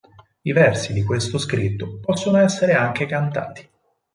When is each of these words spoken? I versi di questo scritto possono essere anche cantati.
I 0.41 0.51
versi 0.51 0.93
di 0.93 1.03
questo 1.03 1.37
scritto 1.37 1.99
possono 1.99 2.37
essere 2.39 2.73
anche 2.73 3.05
cantati. 3.05 3.69